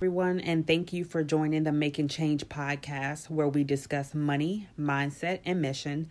everyone, 0.00 0.40
and 0.40 0.66
thank 0.66 0.94
you 0.94 1.04
for 1.04 1.22
joining 1.22 1.62
the 1.64 1.72
Making 1.72 2.08
Change 2.08 2.48
podcast, 2.48 3.28
where 3.28 3.46
we 3.46 3.64
discuss 3.64 4.14
money, 4.14 4.66
mindset, 4.80 5.40
and 5.44 5.60
mission. 5.60 6.08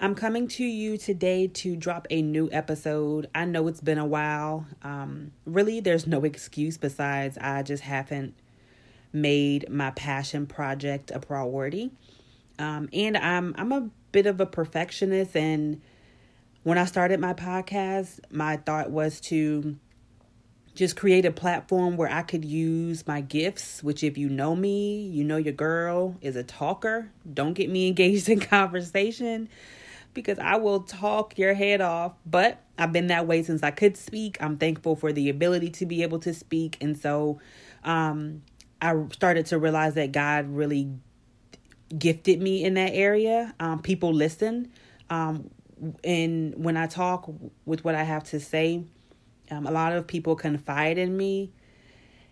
I'm 0.00 0.16
coming 0.16 0.48
to 0.48 0.64
you 0.64 0.98
today 0.98 1.46
to 1.46 1.76
drop 1.76 2.08
a 2.10 2.22
new 2.22 2.48
episode. 2.50 3.30
I 3.32 3.44
know 3.44 3.68
it's 3.68 3.80
been 3.80 3.98
a 3.98 4.04
while. 4.04 4.66
Um, 4.82 5.30
really, 5.46 5.78
there's 5.78 6.08
no 6.08 6.24
excuse 6.24 6.76
besides 6.76 7.38
I 7.40 7.62
just 7.62 7.84
haven't 7.84 8.34
made 9.12 9.70
my 9.70 9.92
passion 9.92 10.48
project 10.48 11.12
a 11.14 11.20
priority. 11.20 11.92
Um, 12.58 12.88
and 12.92 13.16
I'm 13.16 13.54
I'm 13.56 13.70
a 13.70 13.90
bit 14.10 14.26
of 14.26 14.40
a 14.40 14.46
perfectionist, 14.46 15.36
and 15.36 15.80
when 16.64 16.78
I 16.78 16.84
started 16.84 17.20
my 17.20 17.34
podcast, 17.34 18.18
my 18.32 18.56
thought 18.56 18.90
was 18.90 19.20
to 19.20 19.76
just 20.74 20.96
create 20.96 21.24
a 21.24 21.32
platform 21.32 21.96
where 21.96 22.10
I 22.10 22.22
could 22.22 22.44
use 22.44 23.06
my 23.06 23.20
gifts, 23.20 23.82
which, 23.82 24.02
if 24.02 24.16
you 24.16 24.28
know 24.28 24.54
me, 24.54 25.02
you 25.08 25.24
know 25.24 25.36
your 25.36 25.52
girl 25.52 26.16
is 26.20 26.36
a 26.36 26.42
talker. 26.42 27.10
Don't 27.32 27.54
get 27.54 27.68
me 27.68 27.88
engaged 27.88 28.28
in 28.28 28.40
conversation 28.40 29.48
because 30.14 30.38
I 30.38 30.56
will 30.56 30.80
talk 30.80 31.38
your 31.38 31.54
head 31.54 31.80
off. 31.80 32.12
But 32.24 32.62
I've 32.78 32.92
been 32.92 33.08
that 33.08 33.26
way 33.26 33.42
since 33.42 33.62
I 33.62 33.70
could 33.70 33.96
speak. 33.96 34.36
I'm 34.40 34.56
thankful 34.56 34.96
for 34.96 35.12
the 35.12 35.28
ability 35.28 35.70
to 35.70 35.86
be 35.86 36.02
able 36.02 36.18
to 36.20 36.34
speak. 36.34 36.76
And 36.80 36.98
so 36.98 37.40
um, 37.84 38.42
I 38.80 38.94
started 39.12 39.46
to 39.46 39.58
realize 39.58 39.94
that 39.94 40.12
God 40.12 40.48
really 40.48 40.90
gifted 41.96 42.40
me 42.40 42.64
in 42.64 42.74
that 42.74 42.92
area. 42.94 43.54
Um, 43.60 43.82
people 43.82 44.12
listen. 44.12 44.72
Um, 45.10 45.50
and 46.04 46.54
when 46.56 46.76
I 46.76 46.86
talk 46.86 47.30
with 47.64 47.84
what 47.84 47.94
I 47.94 48.02
have 48.02 48.24
to 48.24 48.40
say, 48.40 48.84
um, 49.50 49.66
a 49.66 49.70
lot 49.70 49.92
of 49.92 50.06
people 50.06 50.36
confide 50.36 50.98
in 50.98 51.16
me. 51.16 51.50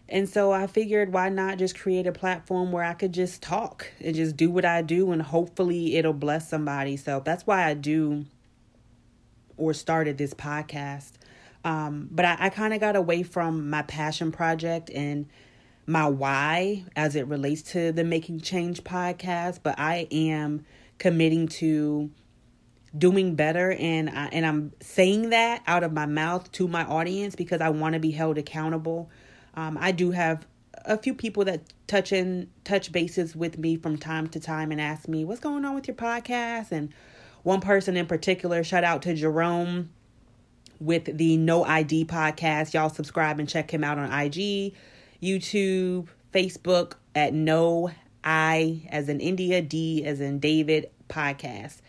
And 0.09 0.29
so 0.29 0.53
I 0.53 0.67
figured, 0.67 1.13
why 1.13 1.29
not 1.29 1.59
just 1.59 1.79
create 1.79 2.07
a 2.07 2.13
platform 2.13 2.73
where 2.73 2.85
I 2.85 2.95
could 2.95 3.13
just 3.13 3.43
talk 3.43 3.93
and 4.03 4.15
just 4.15 4.37
do 4.37 4.51
what 4.51 4.65
I 4.65 4.81
do, 4.81 5.13
and 5.13 5.21
hopefully 5.21 5.97
it'll 5.97 6.15
bless 6.15 6.49
somebody. 6.49 6.97
So 6.97 7.21
that's 7.23 7.47
why 7.47 7.67
I 7.67 7.75
do 7.75 8.25
or 9.59 9.75
started 9.75 10.17
this 10.17 10.33
podcast. 10.33 11.13
Um, 11.65 12.09
but 12.11 12.25
I, 12.25 12.37
I 12.39 12.49
kind 12.49 12.73
of 12.73 12.81
got 12.81 12.97
away 12.97 13.23
from 13.23 13.69
my 13.69 13.83
passion 13.83 14.33
project 14.33 14.91
and 14.91 15.27
my 15.87 16.09
why 16.09 16.85
as 16.97 17.17
it 17.17 17.27
relates 17.27 17.63
to 17.73 17.93
the 17.93 18.05
Making 18.05 18.41
Change 18.41 18.85
podcast. 18.85 19.61
But 19.63 19.79
I 19.79 20.07
am 20.11 20.65
committing 20.99 21.49
to 21.49 22.11
doing 22.97 23.35
better 23.35 23.73
and 23.73 24.09
I, 24.09 24.27
and 24.33 24.47
I'm 24.47 24.73
saying 24.81 25.31
that 25.31 25.63
out 25.67 25.83
of 25.83 25.93
my 25.93 26.07
mouth 26.07 26.51
to 26.53 26.69
my 26.69 26.85
audience 26.85 27.35
because 27.37 27.61
I 27.61 27.69
want 27.69 27.95
to 27.95 27.99
be 27.99 28.11
held 28.11 28.39
accountable. 28.39 29.11
Um, 29.55 29.77
I 29.79 29.93
do 29.93 30.11
have 30.13 30.47
a 30.85 30.97
few 30.97 31.15
people 31.15 31.45
that 31.45 31.63
touch 31.87 32.13
in 32.13 32.49
touch 32.65 32.93
bases 32.93 33.37
with 33.37 33.59
me 33.59 33.77
from 33.77 33.99
time 33.99 34.29
to 34.29 34.41
time 34.41 34.73
and 34.73 34.81
ask 34.81 35.09
me 35.09 35.25
what's 35.25 35.41
going 35.41 35.65
on 35.65 35.75
with 35.75 35.87
your 35.87 35.97
podcast 35.97 36.73
and 36.73 36.93
one 37.43 37.61
person 37.61 37.97
in 37.97 38.07
particular 38.07 38.65
shout 38.65 38.85
out 38.85 39.03
to 39.03 39.15
Jerome 39.15 39.91
with 40.81 41.17
the 41.17 41.37
No 41.37 41.65
ID 41.65 42.05
podcast. 42.05 42.73
Y'all 42.73 42.89
subscribe 42.89 43.39
and 43.39 43.49
check 43.49 43.73
him 43.73 43.85
out 43.85 43.99
on 43.99 44.13
IG, 44.13 44.75
YouTube, 45.23 46.09
Facebook 46.33 46.95
at 47.15 47.35
No 47.35 47.91
I 48.25 48.89
as 48.91 49.09
in 49.09 49.21
India, 49.21 49.61
D 49.61 50.05
as 50.05 50.21
in 50.21 50.39
David 50.39 50.91
podcast 51.09 51.81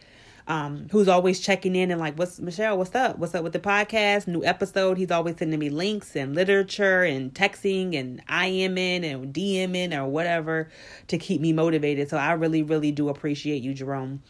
um, 0.50 0.88
who's 0.92 1.08
always 1.08 1.40
checking 1.40 1.76
in 1.76 1.92
and 1.92 2.02
like, 2.02 2.18
what's 2.18 2.40
Michelle, 2.40 2.76
what's 2.76 2.96
up? 2.96 3.20
What's 3.20 3.36
up 3.36 3.44
with 3.44 3.54
the 3.54 3.60
podcast? 3.60 4.28
New 4.28 4.44
episode. 4.44 4.98
He's 4.98 5.12
always 5.12 5.38
sending 5.38 5.60
me 5.60 5.70
links 5.70 6.16
and 6.16 6.34
literature 6.34 7.04
and 7.04 7.32
texting 7.32 7.96
and 7.96 8.26
IMing 8.26 9.06
and 9.06 9.32
DMing 9.32 9.96
or 9.96 10.08
whatever 10.08 10.72
to 11.08 11.20
keep 11.20 11.40
me 11.40 11.54
motivated. 11.54 12.10
So 12.10 12.18
I 12.18 12.32
really, 12.32 12.64
really 12.64 12.92
do 12.92 13.10
appreciate 13.10 13.62
you, 13.62 13.76
Jerome. 13.76 14.24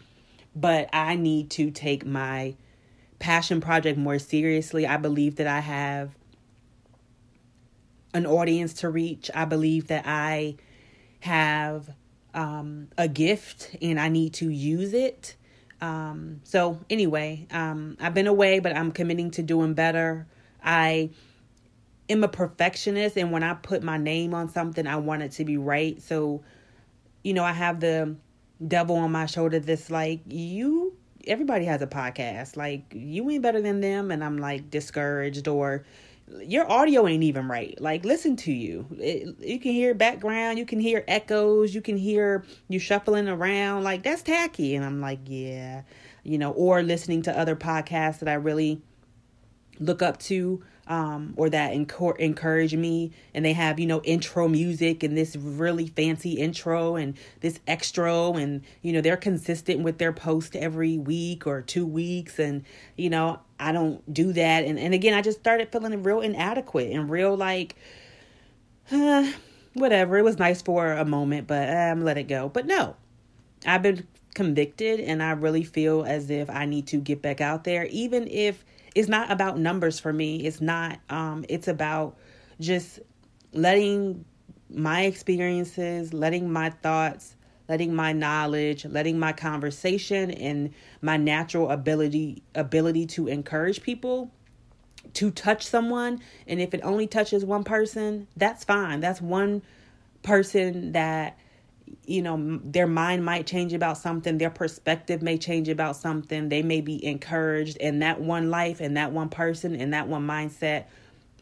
But 0.54 0.90
I 0.92 1.16
need 1.16 1.52
to 1.52 1.72
take 1.72 2.06
my 2.06 2.56
passion 3.20 3.62
project 3.62 3.98
more 3.98 4.20
seriously. 4.20 4.86
I 4.86 4.98
believe 4.98 5.38
that 5.38 5.48
I 5.48 5.62
have 5.62 6.12
an 8.14 8.26
audience 8.26 8.74
to 8.74 8.90
reach. 8.90 9.32
I 9.34 9.46
believe 9.46 9.88
that 9.88 10.04
I 10.06 10.58
have 11.22 11.92
um, 12.34 12.90
a 12.98 13.08
gift 13.08 13.78
and 13.82 13.98
I 13.98 14.10
need 14.10 14.34
to 14.36 14.50
use 14.50 14.94
it. 14.94 15.38
Um, 15.82 16.42
so 16.44 16.80
anyway, 16.90 17.48
um, 17.52 17.98
I've 18.00 18.14
been 18.14 18.28
away, 18.28 18.60
but 18.60 18.76
I'm 18.76 18.92
committing 18.92 19.32
to 19.32 19.44
doing 19.44 19.74
better. 19.74 20.28
I 20.64 21.12
am 22.10 22.24
a 22.24 22.28
perfectionist, 22.28 23.18
and 23.18 23.32
when 23.32 23.44
I 23.44 23.54
put 23.54 23.84
my 23.84 23.98
name 23.98 24.34
on 24.34 24.50
something, 24.50 24.86
I 24.86 24.98
want 24.98 25.24
it 25.24 25.32
to 25.34 25.46
be 25.46 25.58
right. 25.58 26.02
So, 26.02 26.44
you 27.24 27.34
know, 27.34 27.44
I 27.44 27.54
have 27.54 27.80
the 27.80 28.16
devil 28.66 28.98
on 28.98 29.12
my 29.12 29.26
shoulder 29.26 29.60
that's 29.60 29.90
like, 29.90 30.20
you, 30.28 30.94
everybody 31.26 31.66
has 31.66 31.82
a 31.82 31.88
podcast. 31.88 32.58
Like, 32.58 32.92
you 32.94 33.30
ain't 33.30 33.44
better 33.44 33.62
than 33.62 33.80
them. 33.80 34.12
And 34.12 34.24
I'm 34.24 34.38
like 34.38 34.70
discouraged 34.70 35.48
or, 35.48 35.86
your 36.42 36.70
audio 36.72 37.08
ain't 37.08 37.24
even 37.24 37.48
right. 37.48 37.80
Like, 37.80 38.06
listen 38.06 38.36
to 38.38 38.52
you. 38.52 38.86
It, 38.98 39.36
you 39.40 39.60
can 39.60 39.72
hear 39.72 39.94
background, 39.94 40.60
you 40.60 40.66
can 40.66 40.80
hear 40.80 41.04
echoes, 41.08 41.74
you 41.74 41.82
can 41.82 41.98
hear 41.98 42.44
you 42.68 42.80
shuffling 42.80 43.28
around. 43.28 43.84
Like, 43.84 44.04
that's 44.04 44.22
tacky. 44.22 44.76
And 44.76 44.86
I'm 44.86 45.02
like, 45.02 45.20
yeah, 45.26 45.84
you 46.24 46.38
know, 46.38 46.52
or 46.52 46.84
listening 46.84 47.22
to 47.24 47.38
other 47.38 47.56
podcasts 47.56 48.20
that 48.20 48.30
I 48.30 48.34
really 48.34 48.82
look 49.80 50.02
up 50.02 50.20
to 50.20 50.64
um, 50.90 51.36
or 51.38 51.50
that 51.52 51.72
encourage 51.72 52.76
me. 52.76 53.12
And 53.34 53.46
they 53.46 53.54
have, 53.54 53.80
you 53.80 53.86
know, 53.86 54.02
intro 54.02 54.48
music 54.48 55.04
and 55.04 55.16
this 55.16 55.36
really 55.36 55.88
fancy 55.88 56.34
intro 56.34 56.96
and 56.96 57.16
this 57.42 57.60
extra. 57.68 58.32
And, 58.32 58.64
you 58.82 58.92
know, 58.92 59.00
they're 59.00 59.16
consistent 59.16 59.82
with 59.82 60.00
their 60.00 60.12
post 60.12 60.56
every 60.56 60.98
week 60.98 61.46
or 61.46 61.62
two 61.62 61.86
weeks. 61.86 62.40
And, 62.40 62.64
you 62.98 63.12
know, 63.12 63.40
I 63.60 63.72
don't 63.72 64.12
do 64.12 64.34
that. 64.34 64.66
And, 64.66 64.80
and 64.80 64.96
again, 64.96 65.14
I 65.14 65.22
just 65.22 65.40
started 65.40 65.72
feeling 65.72 66.02
real 66.02 66.22
inadequate 66.22 66.92
and 66.92 67.10
real 67.10 67.38
like, 67.38 67.76
uh, 68.92 69.32
whatever. 69.76 70.18
It 70.18 70.24
was 70.24 70.40
nice 70.40 70.64
for 70.64 70.92
a 70.92 71.06
moment, 71.06 71.46
but 71.48 71.70
um, 71.70 72.04
let 72.04 72.18
it 72.18 72.24
go. 72.24 72.50
But 72.50 72.66
no, 72.66 72.96
I've 73.64 73.84
been 73.84 74.08
convicted 74.34 75.00
and 75.00 75.22
I 75.22 75.32
really 75.32 75.64
feel 75.64 76.04
as 76.04 76.32
if 76.32 76.50
I 76.50 76.66
need 76.66 76.88
to 76.88 76.98
get 76.98 77.22
back 77.22 77.42
out 77.42 77.64
there, 77.64 77.86
even 77.86 78.28
if 78.28 78.66
it's 79.00 79.08
not 79.08 79.32
about 79.32 79.58
numbers 79.58 79.98
for 79.98 80.12
me. 80.12 80.46
It's 80.46 80.60
not, 80.60 81.00
um, 81.10 81.46
it's 81.48 81.70
about 81.70 82.18
just 82.60 83.00
letting 83.54 84.26
my 84.70 85.04
experiences, 85.04 86.14
letting 86.14 86.52
my 86.52 86.70
thoughts, 86.70 87.38
letting 87.70 87.96
my 87.96 88.12
knowledge, 88.12 88.84
letting 88.84 89.18
my 89.18 89.32
conversation 89.32 90.32
and 90.32 90.74
my 91.02 91.16
natural 91.16 91.72
ability 91.72 92.44
ability 92.56 93.06
to 93.06 93.28
encourage 93.28 93.82
people 93.82 94.32
to 95.14 95.32
touch 95.32 95.66
someone 95.66 96.20
and 96.46 96.60
if 96.60 96.74
it 96.74 96.82
only 96.84 97.08
touches 97.08 97.46
one 97.46 97.64
person, 97.64 98.28
that's 98.36 98.66
fine. 98.66 99.00
That's 99.00 99.22
one 99.22 99.62
person 100.24 100.92
that 100.92 101.40
you 102.06 102.22
know 102.22 102.60
their 102.64 102.88
mind 102.88 103.24
might 103.24 103.46
change 103.48 103.74
about 103.74 103.98
something 103.98 104.38
their 104.38 104.50
perspective 104.50 105.22
may 105.22 105.38
change 105.38 105.70
about 105.70 105.96
something 105.96 106.50
they 106.50 106.62
may 106.62 106.82
be 106.82 107.04
encouraged 107.06 107.78
and 107.80 108.02
that 108.02 108.20
one 108.20 108.50
life 108.50 108.80
and 108.80 108.98
that 108.98 109.12
one 109.12 109.30
person 109.30 109.76
and 109.76 109.94
that 109.94 110.08
one 110.08 110.26
mindset 110.26 110.86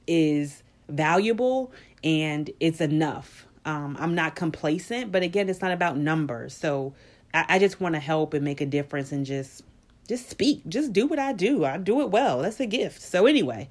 is 0.07 0.63
valuable 0.89 1.71
and 2.03 2.49
it's 2.59 2.81
enough. 2.81 3.45
Um, 3.65 3.97
i'm 3.99 4.15
not 4.15 4.35
complacent 4.35 5.11
but 5.11 5.23
again 5.23 5.49
it's 5.49 5.61
not 5.61 5.71
about 5.71 5.97
numbers. 5.97 6.53
So 6.53 6.93
i, 7.33 7.45
I 7.49 7.59
just 7.59 7.81
want 7.81 7.95
to 7.95 7.99
help 7.99 8.33
and 8.33 8.43
make 8.43 8.61
a 8.61 8.65
difference 8.65 9.11
and 9.11 9.25
just 9.25 9.63
just 10.07 10.29
speak 10.29 10.61
just 10.67 10.93
do 10.93 11.07
what 11.07 11.19
i 11.19 11.33
do. 11.33 11.65
I 11.65 11.77
do 11.77 12.01
it 12.01 12.09
well. 12.09 12.41
That's 12.41 12.59
a 12.59 12.65
gift. 12.65 13.01
So 13.01 13.25
anyway 13.25 13.69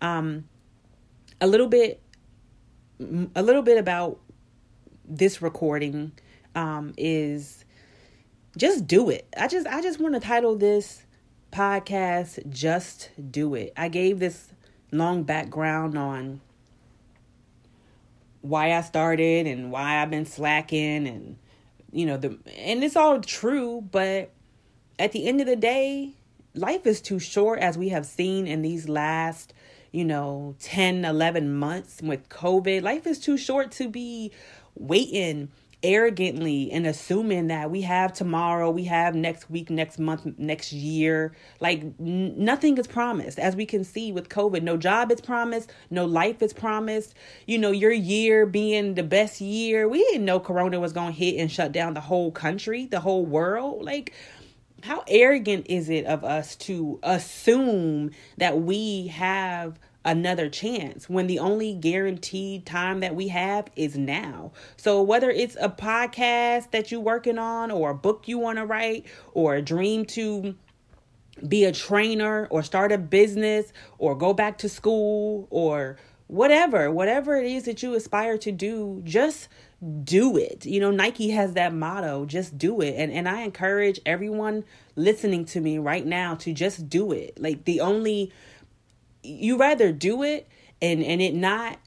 um 0.00 0.44
a 1.40 1.46
little 1.46 1.68
bit 1.68 2.00
a 3.34 3.42
little 3.42 3.62
bit 3.62 3.78
about 3.78 4.18
this 5.08 5.40
recording 5.42 6.12
um, 6.54 6.92
is 6.96 7.64
just 8.56 8.86
do 8.86 9.10
it. 9.10 9.26
I 9.36 9.48
just 9.48 9.66
I 9.66 9.82
just 9.82 10.00
want 10.00 10.14
to 10.14 10.20
title 10.20 10.56
this 10.56 11.04
podcast 11.52 12.48
just 12.50 13.10
do 13.30 13.54
it. 13.54 13.72
I 13.76 13.88
gave 13.88 14.18
this 14.18 14.52
long 14.92 15.22
background 15.22 15.96
on 15.96 16.40
why 18.40 18.72
I 18.72 18.80
started 18.82 19.46
and 19.46 19.70
why 19.70 20.00
I've 20.00 20.10
been 20.10 20.26
slacking 20.26 21.06
and 21.06 21.36
you 21.92 22.06
know 22.06 22.16
the 22.16 22.38
and 22.56 22.82
it's 22.82 22.96
all 22.96 23.20
true, 23.20 23.82
but 23.90 24.30
at 24.98 25.12
the 25.12 25.26
end 25.26 25.40
of 25.40 25.46
the 25.46 25.56
day, 25.56 26.14
life 26.54 26.86
is 26.86 27.00
too 27.00 27.18
short 27.18 27.58
as 27.60 27.76
we 27.76 27.90
have 27.90 28.06
seen 28.06 28.46
in 28.46 28.62
these 28.62 28.88
last 28.88 29.52
you 29.92 30.04
know 30.04 30.54
10 30.60 31.04
11 31.04 31.54
months 31.54 32.02
with 32.02 32.28
covid 32.28 32.82
life 32.82 33.06
is 33.06 33.18
too 33.18 33.36
short 33.36 33.70
to 33.70 33.88
be 33.88 34.32
waiting 34.76 35.50
arrogantly 35.82 36.70
and 36.72 36.86
assuming 36.86 37.46
that 37.48 37.70
we 37.70 37.82
have 37.82 38.12
tomorrow, 38.12 38.70
we 38.70 38.84
have 38.84 39.14
next 39.14 39.50
week, 39.50 39.70
next 39.70 39.98
month, 39.98 40.26
next 40.38 40.72
year. 40.72 41.32
Like 41.60 41.82
n- 42.00 42.34
nothing 42.36 42.78
is 42.78 42.86
promised. 42.86 43.38
As 43.38 43.54
we 43.54 43.66
can 43.66 43.84
see 43.84 44.10
with 44.10 44.28
COVID, 44.28 44.62
no 44.62 44.76
job 44.76 45.12
is 45.12 45.20
promised, 45.20 45.72
no 45.90 46.04
life 46.04 46.42
is 46.42 46.52
promised. 46.52 47.14
You 47.46 47.58
know, 47.58 47.70
your 47.70 47.92
year 47.92 48.46
being 48.46 48.94
the 48.94 49.02
best 49.02 49.40
year. 49.40 49.88
We 49.88 50.02
didn't 50.04 50.24
know 50.24 50.40
Corona 50.40 50.80
was 50.80 50.92
going 50.92 51.12
to 51.12 51.18
hit 51.18 51.38
and 51.38 51.50
shut 51.50 51.72
down 51.72 51.94
the 51.94 52.00
whole 52.00 52.32
country, 52.32 52.86
the 52.86 53.00
whole 53.00 53.24
world. 53.24 53.84
Like, 53.84 54.12
how 54.82 55.04
arrogant 55.08 55.66
is 55.68 55.88
it 55.88 56.04
of 56.06 56.24
us 56.24 56.56
to 56.56 56.98
assume 57.02 58.10
that 58.38 58.60
we 58.60 59.08
have 59.08 59.78
another 60.06 60.48
chance 60.48 61.10
when 61.10 61.26
the 61.26 61.40
only 61.40 61.74
guaranteed 61.74 62.64
time 62.64 63.00
that 63.00 63.14
we 63.14 63.28
have 63.28 63.68
is 63.74 63.98
now. 63.98 64.52
So 64.76 65.02
whether 65.02 65.30
it's 65.30 65.56
a 65.60 65.68
podcast 65.68 66.70
that 66.70 66.90
you're 66.90 67.00
working 67.00 67.38
on 67.38 67.72
or 67.72 67.90
a 67.90 67.94
book 67.94 68.28
you 68.28 68.38
want 68.38 68.58
to 68.58 68.64
write 68.64 69.04
or 69.34 69.56
a 69.56 69.62
dream 69.62 70.04
to 70.06 70.54
be 71.46 71.64
a 71.64 71.72
trainer 71.72 72.46
or 72.50 72.62
start 72.62 72.92
a 72.92 72.98
business 72.98 73.72
or 73.98 74.14
go 74.14 74.32
back 74.32 74.58
to 74.58 74.68
school 74.68 75.48
or 75.50 75.96
whatever, 76.28 76.90
whatever 76.90 77.36
it 77.36 77.50
is 77.50 77.64
that 77.64 77.82
you 77.82 77.94
aspire 77.94 78.38
to 78.38 78.52
do, 78.52 79.02
just 79.04 79.48
do 80.04 80.36
it. 80.36 80.64
You 80.64 80.80
know, 80.80 80.90
Nike 80.90 81.30
has 81.30 81.52
that 81.54 81.74
motto, 81.74 82.26
just 82.26 82.56
do 82.56 82.80
it. 82.80 82.94
And 82.96 83.12
and 83.12 83.28
I 83.28 83.42
encourage 83.42 84.00
everyone 84.06 84.64
listening 84.94 85.44
to 85.46 85.60
me 85.60 85.78
right 85.78 86.06
now 86.06 86.36
to 86.36 86.52
just 86.52 86.88
do 86.88 87.12
it. 87.12 87.40
Like 87.40 87.64
the 87.64 87.80
only 87.80 88.32
you 89.26 89.58
rather 89.58 89.92
do 89.92 90.22
it 90.22 90.48
and 90.80 91.02
and 91.02 91.20
it 91.20 91.34
not 91.34 91.78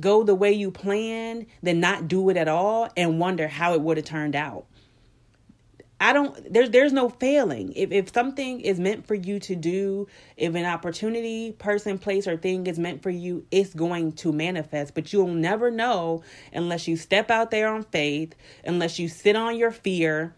go 0.00 0.22
the 0.22 0.34
way 0.34 0.52
you 0.52 0.70
planned 0.70 1.46
than 1.62 1.80
not 1.80 2.08
do 2.08 2.28
it 2.30 2.36
at 2.36 2.48
all 2.48 2.88
and 2.96 3.18
wonder 3.18 3.48
how 3.48 3.74
it 3.74 3.80
would 3.80 3.96
have 3.96 4.06
turned 4.06 4.36
out. 4.36 4.66
I 6.00 6.12
don't 6.12 6.52
there's 6.52 6.70
there's 6.70 6.92
no 6.92 7.08
failing. 7.08 7.72
If 7.72 7.90
if 7.90 8.12
something 8.12 8.60
is 8.60 8.78
meant 8.78 9.06
for 9.06 9.16
you 9.16 9.40
to 9.40 9.56
do, 9.56 10.06
if 10.36 10.54
an 10.54 10.64
opportunity, 10.64 11.52
person, 11.52 11.98
place 11.98 12.28
or 12.28 12.36
thing 12.36 12.68
is 12.68 12.78
meant 12.78 13.02
for 13.02 13.10
you, 13.10 13.44
it's 13.50 13.74
going 13.74 14.12
to 14.12 14.32
manifest, 14.32 14.94
but 14.94 15.12
you'll 15.12 15.26
never 15.26 15.72
know 15.72 16.22
unless 16.52 16.86
you 16.86 16.96
step 16.96 17.30
out 17.30 17.50
there 17.50 17.68
on 17.68 17.82
faith, 17.82 18.36
unless 18.64 19.00
you 19.00 19.08
sit 19.08 19.34
on 19.34 19.56
your 19.56 19.72
fear 19.72 20.34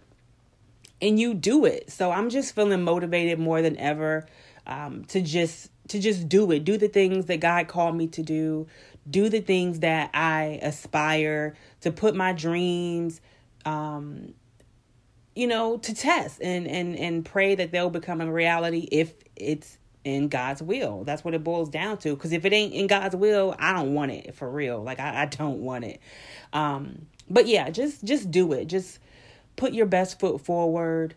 and 1.03 1.21
you 1.21 1.35
do 1.35 1.67
it. 1.67 1.91
So 1.91 2.11
I'm 2.11 2.31
just 2.31 2.55
feeling 2.55 2.83
motivated 2.83 3.39
more 3.39 3.61
than 3.61 3.77
ever 3.77 4.27
um, 4.67 5.05
to 5.07 5.21
just 5.21 5.71
to 5.91 6.01
just 6.01 6.29
do 6.29 6.51
it. 6.53 6.65
Do 6.65 6.77
the 6.77 6.89
things 6.89 7.27
that 7.27 7.41
God 7.41 7.69
called 7.69 7.97
me 7.97 8.07
to 8.09 8.23
do. 8.23 8.67
Do 9.09 9.29
the 9.29 9.41
things 9.41 9.81
that 9.81 10.11
I 10.15 10.59
aspire 10.63 11.55
to 11.83 11.93
put 11.93 12.15
my 12.15 12.33
dreams 12.33 13.21
um 13.67 14.33
you 15.35 15.47
know 15.47 15.77
to 15.77 15.95
test 15.95 16.41
and 16.41 16.67
and 16.67 16.97
and 16.97 17.25
pray 17.27 17.55
that 17.55 17.73
they'll 17.73 17.91
become 17.91 18.23
a 18.23 18.33
reality 18.33 18.89
if 18.91 19.13
it's 19.37 19.79
in 20.05 20.29
God's 20.29 20.63
will. 20.63 21.05
That's 21.05 21.25
what 21.25 21.35
it 21.35 21.45
boils 21.45 21.69
down 21.69 21.99
to. 21.99 22.15
Because 22.15 22.33
if 22.33 22.45
it 22.45 22.53
ain't 22.53 22.73
in 22.73 22.87
God's 22.87 23.15
will, 23.17 23.55
I 23.59 23.75
don't 23.75 23.93
want 23.95 24.13
it 24.13 24.35
for 24.35 24.49
real. 24.51 24.83
Like 24.83 24.99
I, 24.99 25.23
I 25.23 25.27
don't 25.27 25.61
want 25.61 25.85
it. 25.85 26.01
Um, 26.53 27.07
but 27.29 27.47
yeah, 27.47 27.71
just 27.71 28.05
just 28.05 28.31
do 28.31 28.53
it. 28.53 28.67
Just 28.67 28.99
put 29.57 29.73
your 29.73 29.87
best 29.87 30.19
foot 30.19 30.41
forward 30.41 31.15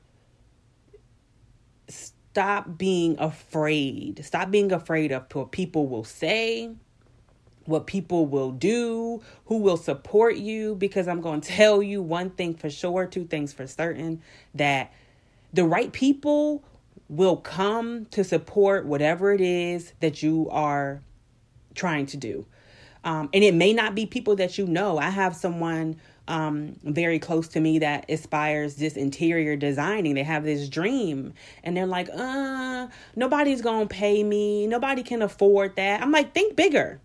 stop 2.33 2.79
being 2.79 3.15
afraid. 3.19 4.25
Stop 4.25 4.49
being 4.49 4.71
afraid 4.71 5.11
of 5.11 5.27
what 5.33 5.51
people 5.51 5.85
will 5.87 6.03
say, 6.03 6.71
what 7.65 7.85
people 7.85 8.25
will 8.25 8.49
do, 8.49 9.21
who 9.45 9.59
will 9.59 9.77
support 9.77 10.37
you. 10.37 10.73
Because 10.73 11.07
I'm 11.07 11.21
going 11.21 11.41
to 11.45 11.47
tell 11.47 11.83
you 11.83 12.01
one 12.01 12.31
thing 12.31 12.55
for 12.55 12.71
sure, 12.71 13.05
two 13.05 13.25
things 13.25 13.53
for 13.53 13.67
certain 13.67 14.19
that 14.55 14.91
the 15.53 15.63
right 15.63 15.93
people 15.93 16.63
will 17.07 17.37
come 17.37 18.05
to 18.05 18.23
support 18.23 18.87
whatever 18.87 19.31
it 19.31 19.41
is 19.41 19.93
that 19.99 20.23
you 20.23 20.49
are 20.49 21.03
trying 21.75 22.07
to 22.07 22.17
do. 22.17 22.47
Um, 23.03 23.29
and 23.31 23.43
it 23.43 23.53
may 23.53 23.73
not 23.73 23.93
be 23.93 24.07
people 24.07 24.35
that 24.37 24.57
you 24.57 24.65
know. 24.65 24.97
I 24.97 25.11
have 25.11 25.35
someone 25.35 25.97
um, 26.27 26.77
very 26.83 27.19
close 27.19 27.47
to 27.49 27.59
me 27.59 27.79
that 27.79 28.05
aspires 28.09 28.75
this 28.75 28.95
interior 28.95 29.55
designing. 29.55 30.15
They 30.15 30.23
have 30.23 30.43
this 30.43 30.69
dream 30.69 31.33
and 31.63 31.75
they're 31.75 31.85
like, 31.85 32.09
uh, 32.13 32.87
nobody's 33.15 33.61
gonna 33.61 33.87
pay 33.87 34.23
me, 34.23 34.67
nobody 34.67 35.03
can 35.03 35.21
afford 35.21 35.75
that. 35.75 36.01
I'm 36.01 36.11
like, 36.11 36.33
think 36.33 36.55
bigger. 36.55 37.01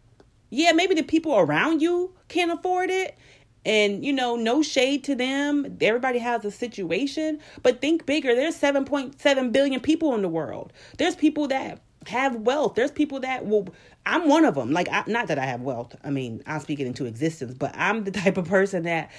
Yeah, 0.50 0.72
maybe 0.72 0.94
the 0.94 1.02
people 1.02 1.36
around 1.36 1.82
you 1.82 2.12
can't 2.28 2.52
afford 2.52 2.90
it. 2.90 3.16
And 3.64 4.04
you 4.04 4.12
know, 4.12 4.36
no 4.36 4.62
shade 4.62 5.04
to 5.04 5.14
them. 5.14 5.76
Everybody 5.80 6.18
has 6.20 6.44
a 6.44 6.50
situation, 6.50 7.40
but 7.62 7.80
think 7.80 8.06
bigger. 8.06 8.34
There's 8.34 8.58
7.7 8.58 9.52
billion 9.52 9.80
people 9.80 10.14
in 10.14 10.22
the 10.22 10.28
world. 10.28 10.72
There's 10.96 11.16
people 11.16 11.48
that 11.48 11.80
have 12.06 12.36
wealth. 12.36 12.76
There's 12.76 12.92
people 12.92 13.20
that 13.20 13.46
will. 13.46 13.68
I'm 14.06 14.28
one 14.28 14.44
of 14.44 14.54
them. 14.54 14.72
Like, 14.72 14.88
I, 14.88 15.04
not 15.06 15.28
that 15.28 15.38
I 15.38 15.44
have 15.44 15.60
wealth. 15.60 15.94
I 16.02 16.10
mean, 16.10 16.42
I'll 16.46 16.60
speak 16.60 16.80
it 16.80 16.86
into 16.86 17.04
existence, 17.04 17.54
but 17.54 17.72
I'm 17.76 18.04
the 18.04 18.10
type 18.22 18.36
of 18.36 18.46
person 18.46 18.84
that 18.84 19.10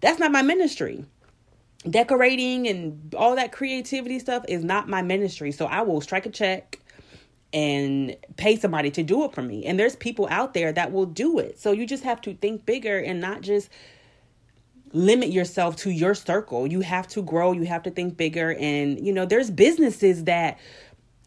that's 0.00 0.18
not 0.18 0.32
my 0.32 0.42
ministry. 0.42 1.04
Decorating 1.88 2.68
and 2.68 3.14
all 3.16 3.36
that 3.36 3.52
creativity 3.52 4.18
stuff 4.18 4.44
is 4.48 4.64
not 4.64 4.88
my 4.88 5.02
ministry. 5.02 5.52
So 5.52 5.66
I 5.66 5.82
will 5.82 6.00
strike 6.00 6.26
a 6.26 6.30
check 6.30 6.78
and 7.52 8.16
pay 8.36 8.56
somebody 8.56 8.90
to 8.92 9.02
do 9.02 9.24
it 9.24 9.34
for 9.34 9.42
me. 9.42 9.64
And 9.64 9.78
there's 9.78 9.96
people 9.96 10.26
out 10.30 10.54
there 10.54 10.72
that 10.72 10.92
will 10.92 11.06
do 11.06 11.38
it. 11.38 11.58
So 11.60 11.72
you 11.72 11.86
just 11.86 12.04
have 12.04 12.20
to 12.22 12.34
think 12.34 12.64
bigger 12.64 12.98
and 12.98 13.20
not 13.20 13.42
just 13.42 13.68
limit 14.92 15.30
yourself 15.30 15.76
to 15.76 15.90
your 15.90 16.14
circle. 16.14 16.66
You 16.66 16.80
have 16.80 17.08
to 17.08 17.22
grow, 17.22 17.52
you 17.52 17.64
have 17.64 17.82
to 17.84 17.90
think 17.90 18.16
bigger. 18.16 18.54
And, 18.54 19.04
you 19.04 19.12
know, 19.12 19.26
there's 19.26 19.50
businesses 19.50 20.24
that 20.24 20.58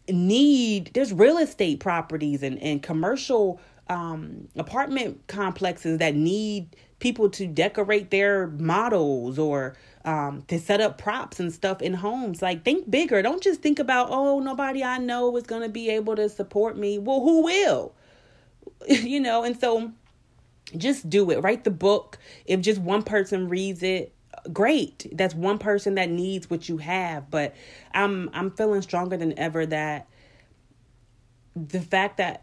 need 0.08 0.90
there's 0.94 1.12
real 1.12 1.38
estate 1.38 1.80
properties 1.80 2.42
and, 2.42 2.62
and 2.62 2.82
commercial 2.82 3.60
um, 3.88 4.48
apartment 4.56 5.26
complexes 5.26 5.98
that 5.98 6.14
need 6.14 6.76
people 6.98 7.28
to 7.30 7.46
decorate 7.46 8.10
their 8.10 8.48
models 8.48 9.38
or 9.38 9.76
um, 10.04 10.42
to 10.48 10.58
set 10.58 10.80
up 10.80 10.98
props 10.98 11.38
and 11.40 11.52
stuff 11.52 11.82
in 11.82 11.92
homes. 11.92 12.40
Like, 12.40 12.64
think 12.64 12.90
bigger. 12.90 13.20
Don't 13.22 13.42
just 13.42 13.60
think 13.60 13.78
about, 13.78 14.08
oh, 14.10 14.40
nobody 14.40 14.82
I 14.82 14.98
know 14.98 15.36
is 15.36 15.44
going 15.44 15.62
to 15.62 15.68
be 15.68 15.90
able 15.90 16.16
to 16.16 16.28
support 16.28 16.76
me. 16.76 16.98
Well, 16.98 17.20
who 17.20 17.42
will? 17.42 17.94
you 18.88 19.20
know, 19.20 19.42
and 19.42 19.58
so 19.58 19.92
just 20.76 21.08
do 21.10 21.30
it. 21.30 21.42
Write 21.42 21.64
the 21.64 21.70
book. 21.70 22.18
If 22.46 22.60
just 22.60 22.80
one 22.80 23.02
person 23.02 23.48
reads 23.48 23.82
it, 23.82 24.12
great. 24.52 25.06
That's 25.12 25.34
one 25.34 25.58
person 25.58 25.96
that 25.96 26.10
needs 26.10 26.48
what 26.50 26.68
you 26.68 26.78
have 26.78 27.30
but 27.30 27.54
i'm 27.94 28.30
i'm 28.32 28.50
feeling 28.50 28.82
stronger 28.82 29.16
than 29.16 29.38
ever 29.38 29.66
that 29.66 30.06
the 31.54 31.80
fact 31.80 32.18
that 32.18 32.42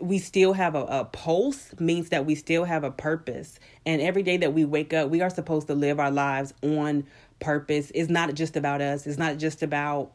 we 0.00 0.18
still 0.18 0.52
have 0.52 0.74
a, 0.74 0.84
a 0.84 1.04
pulse 1.04 1.72
means 1.78 2.08
that 2.08 2.26
we 2.26 2.34
still 2.34 2.64
have 2.64 2.82
a 2.82 2.90
purpose. 2.90 3.60
And 3.86 4.02
every 4.02 4.22
day 4.22 4.36
that 4.38 4.52
we 4.52 4.64
wake 4.64 4.92
up 4.92 5.10
we 5.10 5.20
are 5.20 5.30
supposed 5.30 5.68
to 5.68 5.74
live 5.74 6.00
our 6.00 6.10
lives 6.10 6.52
on 6.62 7.06
purpose. 7.40 7.92
It's 7.94 8.10
not 8.10 8.34
just 8.34 8.56
about 8.56 8.80
us. 8.80 9.06
It's 9.06 9.18
not 9.18 9.38
just 9.38 9.62
about 9.62 10.12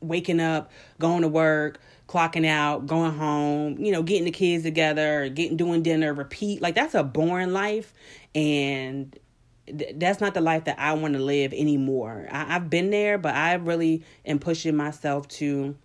waking 0.00 0.40
up 0.40 0.70
going 0.98 1.22
to 1.22 1.28
work 1.28 1.80
clocking 2.06 2.44
out 2.44 2.86
going 2.86 3.16
home 3.16 3.78
you 3.78 3.90
know 3.90 4.02
getting 4.02 4.26
the 4.26 4.30
kids 4.30 4.62
together 4.62 5.30
getting 5.30 5.56
doing 5.56 5.82
dinner 5.82 6.12
repeat. 6.12 6.60
Like 6.60 6.74
that's 6.74 6.94
a 6.94 7.04
boring 7.04 7.52
life. 7.52 7.94
And 8.34 9.16
that's 9.66 10.20
not 10.20 10.34
the 10.34 10.40
life 10.40 10.64
that 10.64 10.78
I 10.78 10.92
want 10.94 11.14
to 11.14 11.20
live 11.20 11.52
anymore. 11.52 12.28
I, 12.30 12.56
I've 12.56 12.68
been 12.68 12.90
there, 12.90 13.18
but 13.18 13.34
I 13.34 13.54
really 13.54 14.04
am 14.26 14.38
pushing 14.38 14.76
myself 14.76 15.28
to 15.28 15.76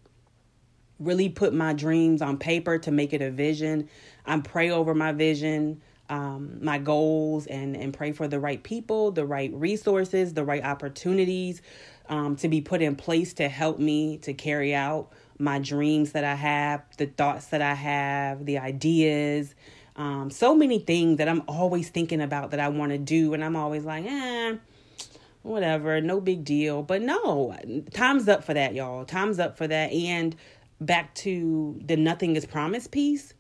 really 1.00 1.30
put 1.30 1.54
my 1.54 1.74
dreams 1.74 2.22
on 2.22 2.38
paper 2.38 2.78
to 2.80 2.92
make 2.92 3.14
it 3.14 3.22
a 3.22 3.32
vision. 3.32 3.90
I 4.26 4.38
pray 4.40 4.70
over 4.70 4.94
my 4.94 5.14
vision, 5.14 5.82
um, 6.10 6.64
my 6.64 6.78
goals, 6.78 7.48
and 7.48 7.76
and 7.76 7.94
pray 7.94 8.12
for 8.12 8.28
the 8.28 8.40
right 8.40 8.62
people, 8.62 9.12
the 9.12 9.26
right 9.26 9.54
resources, 9.54 10.34
the 10.34 10.44
right 10.44 10.64
opportunities 10.64 11.62
um, 12.10 12.36
to 12.38 12.50
be 12.50 12.60
put 12.60 12.82
in 12.82 12.96
place 12.96 13.34
to 13.36 13.48
help 13.48 13.80
me 13.80 14.18
to 14.18 14.34
carry 14.34 14.76
out 14.76 15.12
my 15.38 15.58
dreams 15.60 16.12
that 16.12 16.26
I 16.26 16.36
have, 16.36 16.84
the 16.98 17.06
thoughts 17.06 17.48
that 17.48 17.62
I 17.62 17.74
have, 17.74 18.46
the 18.46 18.58
ideas 18.58 19.56
um, 20.00 20.32
so 20.32 20.56
many 20.56 20.80
things 20.80 21.18
that 21.18 21.28
I'm 21.28 21.44
always 21.46 21.90
thinking 21.90 22.22
about 22.22 22.52
that 22.52 22.60
I 22.62 22.70
want 22.70 22.94
to 22.94 22.98
do, 22.98 23.34
and 23.34 23.44
I'm 23.44 23.58
always 23.58 23.84
like, 23.84 24.06
eh, 24.06 24.56
whatever, 25.42 26.00
no 26.00 26.22
big 26.22 26.46
deal. 26.46 26.84
But 26.84 27.02
no, 27.02 27.54
time's 27.92 28.30
up 28.30 28.46
for 28.46 28.54
that, 28.54 28.74
y'all. 28.74 29.04
Time's 29.04 29.40
up 29.40 29.58
for 29.58 29.68
that. 29.68 29.92
And 29.92 30.38
back 30.80 31.14
to 31.16 31.78
the 31.86 31.98
nothing 31.98 32.38
is 32.38 32.46
promised 32.46 32.92
piece. 32.92 33.34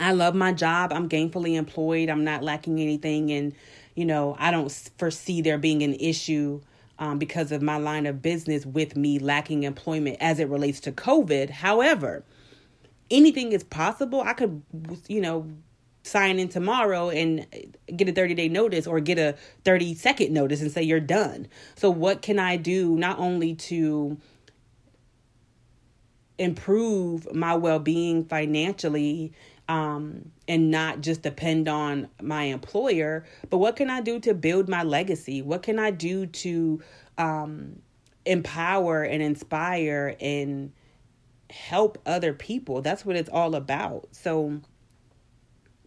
I 0.00 0.10
love 0.10 0.34
my 0.34 0.52
job. 0.52 0.92
I'm 0.92 1.08
gainfully 1.08 1.54
employed. 1.54 2.08
I'm 2.08 2.24
not 2.24 2.42
lacking 2.42 2.80
anything, 2.80 3.30
and 3.30 3.54
you 3.94 4.04
know, 4.04 4.34
I 4.40 4.50
don't 4.50 4.72
foresee 4.98 5.40
there 5.40 5.56
being 5.56 5.84
an 5.84 5.94
issue 5.94 6.62
um, 6.98 7.20
because 7.20 7.52
of 7.52 7.62
my 7.62 7.76
line 7.76 8.06
of 8.06 8.20
business 8.20 8.66
with 8.66 8.96
me 8.96 9.20
lacking 9.20 9.62
employment 9.62 10.16
as 10.18 10.40
it 10.40 10.48
relates 10.48 10.80
to 10.80 10.90
COVID. 10.90 11.50
However, 11.50 12.24
anything 13.10 13.52
is 13.52 13.64
possible. 13.64 14.20
I 14.20 14.32
could, 14.32 14.62
you 15.08 15.20
know, 15.20 15.48
sign 16.02 16.38
in 16.38 16.48
tomorrow 16.48 17.08
and 17.08 17.46
get 17.96 18.08
a 18.08 18.12
30 18.12 18.34
day 18.34 18.48
notice 18.48 18.86
or 18.86 19.00
get 19.00 19.18
a 19.18 19.36
30 19.64 19.94
second 19.94 20.32
notice 20.32 20.60
and 20.60 20.70
say 20.70 20.82
you're 20.82 21.00
done. 21.00 21.48
So, 21.74 21.90
what 21.90 22.22
can 22.22 22.38
I 22.38 22.56
do 22.56 22.96
not 22.96 23.18
only 23.18 23.54
to 23.54 24.18
improve 26.38 27.32
my 27.34 27.54
well 27.54 27.78
being 27.78 28.24
financially 28.24 29.32
um, 29.68 30.30
and 30.46 30.70
not 30.70 31.00
just 31.00 31.22
depend 31.22 31.68
on 31.68 32.08
my 32.20 32.44
employer, 32.44 33.24
but 33.48 33.58
what 33.58 33.76
can 33.76 33.88
I 33.88 34.00
do 34.00 34.20
to 34.20 34.34
build 34.34 34.68
my 34.68 34.82
legacy? 34.82 35.40
What 35.42 35.62
can 35.62 35.78
I 35.78 35.90
do 35.90 36.26
to 36.26 36.82
um, 37.16 37.80
empower 38.26 39.02
and 39.02 39.22
inspire 39.22 40.16
and 40.20 40.72
help 41.50 41.98
other 42.06 42.32
people? 42.32 42.82
That's 42.82 43.04
what 43.04 43.16
it's 43.16 43.30
all 43.30 43.54
about. 43.54 44.08
So 44.12 44.60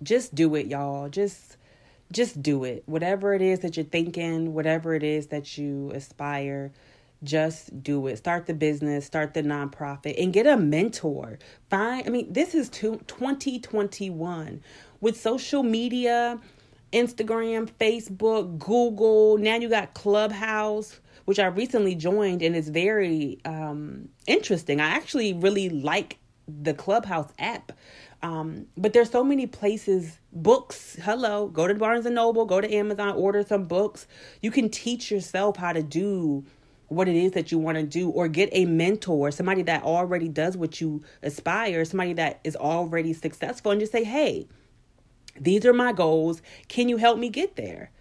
just 0.04 0.36
do 0.36 0.56
it, 0.56 0.68
y'all. 0.68 1.10
Just 1.10 1.58
just 2.12 2.42
do 2.42 2.64
it. 2.64 2.84
Whatever 2.86 3.34
it 3.34 3.42
is 3.42 3.60
that 3.60 3.78
you're 3.78 3.86
thinking, 3.86 4.54
whatever 4.54 4.96
it 4.96 5.04
is 5.04 5.28
that 5.28 5.58
you 5.58 5.92
aspire 5.94 6.72
just 7.24 7.84
do 7.84 8.08
it. 8.08 8.18
Start 8.18 8.46
the 8.46 8.54
business, 8.54 9.06
start 9.06 9.34
the 9.34 9.44
nonprofit, 9.44 10.22
and 10.22 10.34
get 10.34 10.48
a 10.48 10.58
mentor. 10.58 11.40
Find, 11.70 12.06
I 12.08 12.10
mean, 12.10 12.32
this 12.32 12.56
is 12.56 12.70
2021 12.70 14.62
with 15.02 15.20
social 15.20 15.64
media, 15.64 16.40
Instagram, 16.94 17.70
Facebook, 17.80 18.60
Google. 18.60 19.38
Now 19.38 19.56
you 19.56 19.70
got 19.70 19.94
Clubhouse, 19.94 21.00
which 21.28 21.40
I 21.40 21.48
recently 21.48 21.94
joined, 21.94 22.42
and 22.42 22.56
it's 22.56 22.70
very 22.70 23.38
um, 23.44 24.08
interesting. 24.28 24.80
I 24.80 24.88
actually 24.92 25.34
really 25.34 25.68
like 25.68 26.20
the 26.48 26.74
Clubhouse 26.74 27.34
app. 27.38 27.74
Um, 28.24 28.68
but 28.78 28.94
there's 28.94 29.10
so 29.10 29.26
many 29.26 29.46
places, 29.46 30.20
books. 30.32 30.96
Hello, 31.02 31.50
go 31.50 31.68
to 31.68 31.76
Barnes 31.76 32.06
and 32.06 32.16
Noble, 32.16 32.46
go 32.46 32.62
to 32.62 32.74
Amazon, 32.74 33.14
order 33.16 33.44
some 33.44 33.66
books. 33.66 34.08
You 34.42 34.52
can 34.52 34.70
teach 34.70 35.12
yourself 35.12 35.58
how 35.58 35.74
to 35.74 35.84
do 35.84 36.46
what 36.88 37.10
it 37.10 37.18
is 37.18 37.34
that 37.34 37.52
you 37.52 37.58
want 37.58 37.78
to 37.78 37.84
do 37.84 38.10
or 38.10 38.30
get 38.30 38.48
a 38.54 38.64
mentor, 38.64 39.30
somebody 39.30 39.64
that 39.64 39.84
already 39.84 40.30
does 40.30 40.56
what 40.56 40.80
you 40.80 41.04
aspire, 41.24 41.84
somebody 41.84 42.14
that 42.14 42.40
is 42.46 42.56
already 42.56 43.12
successful 43.12 43.74
and 43.74 43.82
just 43.82 43.92
say, 43.92 44.06
"Hey, 44.06 44.48
these 45.38 45.66
are 45.66 45.74
my 45.74 45.92
goals. 45.92 46.42
Can 46.70 46.88
you 46.88 46.96
help 46.96 47.20
me 47.20 47.28
get 47.28 47.58
there?" 47.58 47.92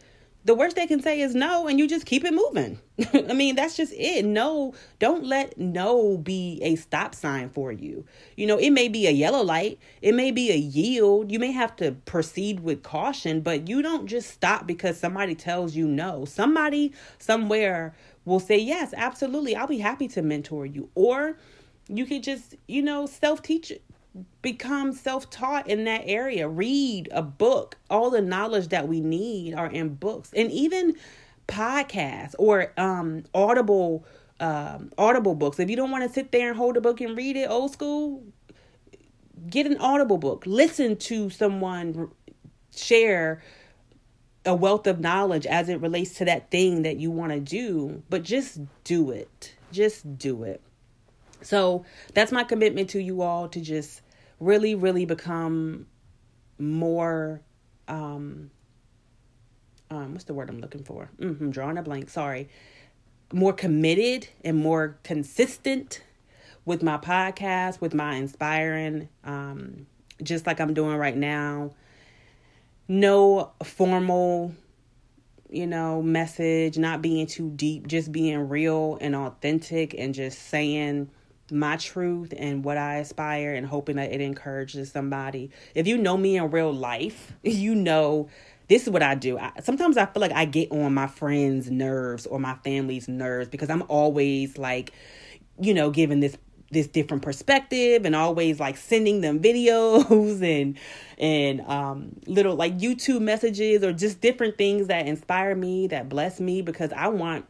The 0.46 0.54
worst 0.54 0.76
they 0.76 0.86
can 0.86 1.02
say 1.02 1.20
is 1.20 1.34
no 1.34 1.66
and 1.66 1.76
you 1.76 1.88
just 1.88 2.06
keep 2.06 2.24
it 2.24 2.32
moving. 2.32 2.78
I 3.12 3.32
mean, 3.32 3.56
that's 3.56 3.76
just 3.76 3.92
it. 3.92 4.24
No, 4.24 4.74
don't 5.00 5.24
let 5.24 5.58
no 5.58 6.16
be 6.18 6.60
a 6.62 6.76
stop 6.76 7.16
sign 7.16 7.50
for 7.50 7.72
you. 7.72 8.04
You 8.36 8.46
know, 8.46 8.56
it 8.56 8.70
may 8.70 8.86
be 8.86 9.08
a 9.08 9.10
yellow 9.10 9.42
light, 9.42 9.80
it 10.02 10.14
may 10.14 10.30
be 10.30 10.52
a 10.52 10.56
yield. 10.56 11.32
You 11.32 11.40
may 11.40 11.50
have 11.50 11.74
to 11.76 11.92
proceed 12.04 12.60
with 12.60 12.84
caution, 12.84 13.40
but 13.40 13.68
you 13.68 13.82
don't 13.82 14.06
just 14.06 14.30
stop 14.30 14.68
because 14.68 15.00
somebody 15.00 15.34
tells 15.34 15.74
you 15.74 15.88
no. 15.88 16.24
Somebody 16.24 16.92
somewhere 17.18 17.96
will 18.24 18.38
say, 18.38 18.56
Yes, 18.56 18.94
absolutely, 18.96 19.56
I'll 19.56 19.66
be 19.66 19.78
happy 19.78 20.06
to 20.06 20.22
mentor 20.22 20.64
you. 20.64 20.90
Or 20.94 21.36
you 21.88 22.06
could 22.06 22.22
just, 22.22 22.54
you 22.68 22.82
know, 22.82 23.06
self 23.06 23.42
teach, 23.42 23.72
become 24.42 24.92
self 24.92 25.30
taught 25.30 25.68
in 25.68 25.85
that 25.85 26.02
area. 26.04 26.49
Read 26.49 27.08
a 27.12 27.23
book. 27.23 27.76
All 27.90 28.11
the 28.11 28.23
knowledge 28.23 28.68
that 28.68 28.88
we 28.88 29.00
need 29.00 29.54
are 29.54 29.66
in 29.66 29.94
books 29.94 30.30
and 30.35 30.50
even 30.50 30.94
podcasts 31.49 32.35
or 32.38 32.73
um, 32.76 33.25
audible. 33.35 34.04
Um, 34.38 34.92
audible 34.99 35.35
books. 35.35 35.58
If 35.58 35.70
you 35.70 35.76
don't 35.76 35.90
want 35.90 36.04
to 36.04 36.12
sit 36.12 36.30
there 36.30 36.49
and 36.49 36.58
hold 36.58 36.76
a 36.76 36.80
book 36.82 37.00
and 37.00 37.16
read 37.16 37.38
it 37.38 37.49
old 37.49 37.73
school, 37.73 38.23
get 39.49 39.64
an 39.64 39.78
audible 39.78 40.18
book. 40.18 40.44
Listen 40.46 40.94
to 40.96 41.30
someone 41.30 42.11
share 42.76 43.42
a 44.44 44.54
wealth 44.54 44.87
of 44.87 45.00
knowledge 45.00 45.46
as 45.46 45.68
it 45.68 45.80
relates 45.80 46.14
to 46.14 46.25
that 46.25 46.50
thing 46.50 46.82
that 46.82 46.99
you 46.99 47.11
want 47.11 47.32
to 47.32 47.40
do, 47.40 48.02
but 48.08 48.23
just 48.23 48.61
do 48.85 49.11
it. 49.11 49.54
Just 49.73 50.18
do 50.18 50.44
it. 50.44 50.61
So 51.42 51.85
that's 52.14 52.32
my 52.32 52.44
commitment 52.44 52.90
to 52.90 53.02
you 53.02 53.23
all 53.23 53.49
to 53.49 53.61
just 53.61 54.02
really, 54.40 54.74
really 54.74 55.04
become 55.04 55.86
more 56.58 57.42
um 57.88 58.50
um 59.90 60.12
what's 60.12 60.24
the 60.24 60.34
word 60.34 60.48
I'm 60.48 60.60
looking 60.60 60.84
for? 60.84 61.10
Mm-hmm, 61.18 61.50
drawing 61.50 61.78
a 61.78 61.82
blank, 61.82 62.10
sorry. 62.10 62.48
More 63.32 63.52
committed 63.52 64.28
and 64.44 64.56
more 64.56 64.98
consistent 65.02 66.02
with 66.64 66.82
my 66.82 66.96
podcast, 66.96 67.80
with 67.80 67.92
my 67.94 68.14
inspiring, 68.14 69.08
um, 69.24 69.86
just 70.22 70.46
like 70.46 70.60
I'm 70.60 70.74
doing 70.74 70.96
right 70.96 71.16
now 71.16 71.72
no 72.88 73.52
formal 73.62 74.54
you 75.50 75.66
know 75.66 76.02
message 76.02 76.78
not 76.78 77.02
being 77.02 77.26
too 77.26 77.50
deep 77.50 77.86
just 77.86 78.12
being 78.12 78.48
real 78.48 78.98
and 79.00 79.14
authentic 79.14 79.94
and 79.96 80.14
just 80.14 80.38
saying 80.38 81.10
my 81.50 81.76
truth 81.76 82.32
and 82.36 82.64
what 82.64 82.76
I 82.76 82.96
aspire 82.96 83.54
and 83.54 83.66
hoping 83.66 83.96
that 83.96 84.12
it 84.12 84.20
encourages 84.20 84.90
somebody. 84.90 85.50
If 85.74 85.86
you 85.86 85.96
know 85.98 86.16
me 86.16 86.36
in 86.36 86.50
real 86.50 86.72
life, 86.72 87.32
you 87.42 87.74
know 87.74 88.28
this 88.68 88.82
is 88.82 88.90
what 88.90 89.02
I 89.02 89.14
do. 89.14 89.38
I, 89.38 89.52
sometimes 89.62 89.96
I 89.96 90.06
feel 90.06 90.20
like 90.20 90.32
I 90.32 90.44
get 90.44 90.72
on 90.72 90.92
my 90.92 91.06
friends' 91.06 91.70
nerves 91.70 92.26
or 92.26 92.40
my 92.40 92.56
family's 92.64 93.08
nerves 93.08 93.48
because 93.48 93.70
I'm 93.70 93.84
always 93.88 94.58
like, 94.58 94.92
you 95.60 95.72
know, 95.72 95.90
giving 95.90 96.20
this 96.20 96.36
this 96.72 96.88
different 96.88 97.22
perspective 97.22 98.04
and 98.04 98.16
always 98.16 98.58
like 98.58 98.76
sending 98.76 99.20
them 99.20 99.38
videos 99.42 100.42
and 100.42 100.76
and 101.16 101.60
um 101.62 102.16
little 102.26 102.56
like 102.56 102.76
YouTube 102.76 103.20
messages 103.20 103.84
or 103.84 103.92
just 103.92 104.20
different 104.20 104.58
things 104.58 104.88
that 104.88 105.06
inspire 105.06 105.54
me 105.54 105.86
that 105.86 106.08
bless 106.08 106.40
me 106.40 106.62
because 106.62 106.92
I 106.92 107.08
want 107.08 107.46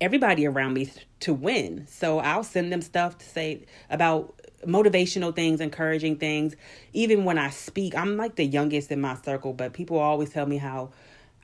everybody 0.00 0.46
around 0.46 0.74
me 0.74 0.90
to 1.20 1.34
win. 1.34 1.86
So 1.86 2.18
I'll 2.18 2.44
send 2.44 2.72
them 2.72 2.82
stuff 2.82 3.18
to 3.18 3.26
say 3.26 3.66
about 3.90 4.34
motivational 4.66 5.34
things, 5.34 5.60
encouraging 5.60 6.16
things. 6.16 6.56
Even 6.92 7.24
when 7.24 7.38
I 7.38 7.50
speak, 7.50 7.96
I'm 7.96 8.16
like 8.16 8.36
the 8.36 8.44
youngest 8.44 8.90
in 8.90 9.00
my 9.00 9.16
circle, 9.16 9.52
but 9.52 9.72
people 9.72 9.98
always 9.98 10.30
tell 10.30 10.46
me 10.46 10.56
how 10.58 10.90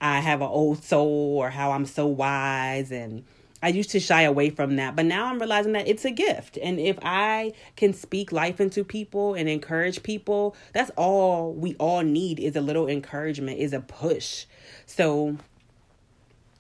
I 0.01 0.21
have 0.21 0.41
an 0.41 0.49
old 0.49 0.83
soul 0.83 1.37
or 1.39 1.51
how 1.51 1.73
I'm 1.73 1.87
so 1.87 2.07
wise 2.07 2.91
and 2.91 3.25
I 3.63 3.69
used 3.69 3.91
to 3.91 4.01
shy 4.01 4.23
away 4.23 4.49
from 4.49 4.77
that, 4.77 4.97
but 4.97 5.05
now 5.05 5.27
I'm 5.27 5.39
realizing 5.39 5.73
that 5.73 5.87
it's 5.87 6.07
a 6.07 6.11
gift. 6.11 6.57
And 6.63 6.81
if 6.81 6.99
I 7.03 7.53
can 7.77 7.93
speak 7.93 8.33
life 8.33 8.59
into 8.59 8.85
people 8.85 9.35
and 9.35 9.51
encourage 9.51 10.03
people, 10.03 10.57
that's 10.73 10.91
all 10.97 11.53
we 11.53 11.75
all 11.75 12.01
need 12.01 12.41
is 12.41 12.57
a 12.57 12.63
little 12.63 12.89
encouragement, 12.89 13.59
is 13.59 13.75
a 13.75 13.81
push. 13.81 14.47
So 14.87 15.37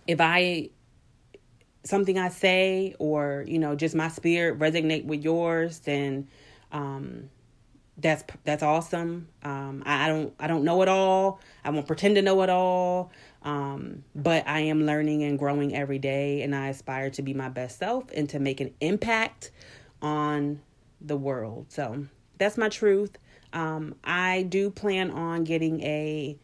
if 0.06 0.20
I 0.20 0.68
something 1.84 2.18
I 2.18 2.28
say 2.28 2.94
or, 2.98 3.44
you 3.46 3.58
know, 3.58 3.74
just 3.74 3.94
my 3.94 4.08
spirit 4.08 4.58
resonate 4.58 5.04
with 5.04 5.22
yours, 5.22 5.80
then 5.80 6.28
um 6.72 7.30
that's 7.96 8.24
that's 8.44 8.62
awesome. 8.62 9.28
Um 9.42 9.82
I, 9.86 10.06
I 10.06 10.08
don't 10.08 10.34
I 10.38 10.46
don't 10.46 10.64
know 10.64 10.82
it 10.82 10.88
all. 10.88 11.40
I 11.64 11.70
won't 11.70 11.86
pretend 11.86 12.16
to 12.16 12.22
know 12.22 12.42
it 12.42 12.50
all. 12.50 13.10
Um, 13.42 14.04
but 14.14 14.46
I 14.46 14.60
am 14.60 14.84
learning 14.84 15.22
and 15.22 15.38
growing 15.38 15.74
every 15.74 15.98
day, 15.98 16.42
and 16.42 16.54
I 16.54 16.68
aspire 16.68 17.10
to 17.10 17.22
be 17.22 17.32
my 17.32 17.48
best 17.48 17.78
self 17.78 18.04
and 18.14 18.28
to 18.30 18.38
make 18.38 18.60
an 18.60 18.74
impact 18.80 19.50
on 20.02 20.60
the 21.00 21.16
world. 21.16 21.66
So 21.70 22.06
that's 22.38 22.58
my 22.58 22.68
truth. 22.68 23.16
Um, 23.52 23.94
I 24.04 24.42
do 24.42 24.70
plan 24.70 25.10
on 25.10 25.44
getting 25.44 25.80
a 25.82 26.38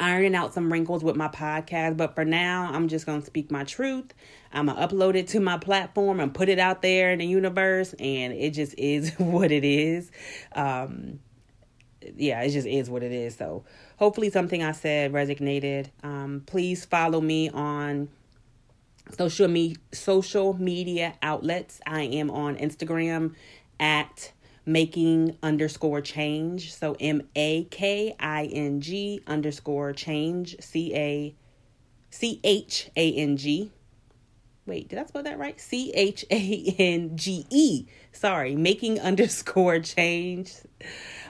ironing 0.00 0.34
out 0.34 0.54
some 0.54 0.72
wrinkles 0.72 1.04
with 1.04 1.16
my 1.16 1.28
podcast, 1.28 1.96
but 1.96 2.14
for 2.14 2.24
now, 2.24 2.70
I'm 2.72 2.88
just 2.88 3.06
gonna 3.06 3.24
speak 3.24 3.50
my 3.50 3.64
truth. 3.64 4.12
I'm 4.52 4.66
gonna 4.66 4.86
upload 4.86 5.14
it 5.14 5.28
to 5.28 5.40
my 5.40 5.58
platform 5.58 6.18
and 6.18 6.34
put 6.34 6.48
it 6.48 6.58
out 6.58 6.82
there 6.82 7.12
in 7.12 7.18
the 7.20 7.26
universe, 7.26 7.94
and 7.98 8.32
it 8.32 8.50
just 8.50 8.74
is 8.78 9.12
what 9.18 9.52
it 9.52 9.64
is. 9.64 10.10
Um, 10.52 11.20
yeah, 12.16 12.40
it 12.42 12.50
just 12.50 12.66
is 12.66 12.88
what 12.88 13.02
it 13.02 13.12
is. 13.12 13.36
So 13.36 13.64
hopefully 13.98 14.30
something 14.30 14.62
I 14.62 14.72
said 14.72 15.12
resonated. 15.12 15.90
Um, 16.02 16.42
please 16.46 16.84
follow 16.84 17.20
me 17.20 17.50
on 17.50 18.08
social 19.16 19.48
me 19.48 19.76
social 19.92 20.54
media 20.54 21.14
outlets. 21.22 21.80
I 21.86 22.02
am 22.02 22.30
on 22.30 22.56
Instagram 22.56 23.34
at 23.78 24.32
making 24.72 25.36
underscore 25.42 26.00
change. 26.00 26.74
So 26.74 26.96
M 27.00 27.22
A 27.34 27.64
K 27.64 28.14
I 28.18 28.44
N 28.46 28.80
G 28.80 29.20
underscore 29.26 29.92
change 29.92 30.56
C 30.60 30.94
A 30.94 31.34
C 32.10 32.40
H 32.44 32.90
A 32.96 33.12
N 33.12 33.36
G. 33.36 33.72
Wait, 34.66 34.88
did 34.88 34.98
I 34.98 35.04
spell 35.04 35.24
that 35.24 35.38
right? 35.38 35.60
C 35.60 35.92
H 35.92 36.24
A 36.30 36.74
N 36.78 37.16
G 37.16 37.46
E. 37.50 37.86
Sorry, 38.12 38.54
making 38.54 39.00
underscore 39.00 39.80
change. 39.80 40.54